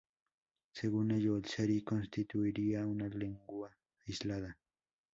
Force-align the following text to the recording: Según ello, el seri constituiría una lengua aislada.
Según 0.71 1.11
ello, 1.11 1.37
el 1.37 1.45
seri 1.45 1.83
constituiría 1.83 2.87
una 2.87 3.07
lengua 3.07 3.77
aislada. 4.07 4.57